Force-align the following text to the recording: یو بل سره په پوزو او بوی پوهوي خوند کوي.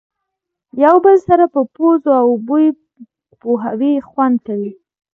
یو 0.83 0.95
بل 1.05 1.17
سره 1.27 1.45
په 1.53 1.61
پوزو 1.73 2.11
او 2.21 2.29
بوی 2.47 2.67
پوهوي 3.41 3.93
خوند 4.09 4.37
کوي. 4.47 4.71